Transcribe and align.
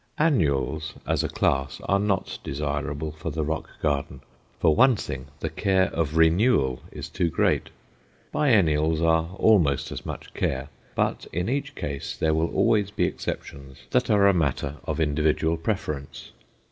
Annuals 0.17 0.95
as 1.05 1.23
a 1.23 1.29
class 1.29 1.79
are 1.83 1.99
not 1.99 2.39
desirable 2.43 3.11
for 3.11 3.29
the 3.29 3.43
rock 3.45 3.69
garden; 3.83 4.21
for 4.59 4.75
one 4.75 4.95
thing, 4.95 5.27
the 5.41 5.49
care 5.51 5.93
of 5.93 6.17
renewal 6.17 6.79
is 6.91 7.07
too 7.07 7.29
great. 7.29 7.69
Biennials 8.31 8.99
are 8.99 9.35
almost 9.35 9.91
as 9.91 10.03
much 10.03 10.33
care, 10.33 10.69
but 10.95 11.27
in 11.31 11.47
each 11.47 11.75
case 11.75 12.17
there 12.17 12.33
will 12.33 12.49
always 12.51 12.89
be 12.89 13.03
exceptions 13.05 13.77
that 13.91 14.09
are 14.09 14.25
a 14.27 14.33
matter 14.33 14.77
of 14.85 14.99
individual 14.99 15.55
preference. 15.55 16.31